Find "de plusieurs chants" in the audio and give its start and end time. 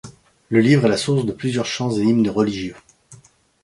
1.27-1.91